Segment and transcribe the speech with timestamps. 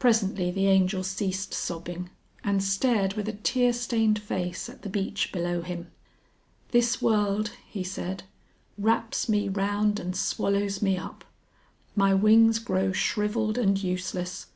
[0.00, 2.10] Presently the Angel ceased sobbing,
[2.42, 5.92] and stared with a tear stained face at the beach below him.
[6.72, 8.24] "This world," he said,
[8.76, 11.24] "wraps me round and swallows me up.
[11.94, 14.46] My wings grow shrivelled and useless.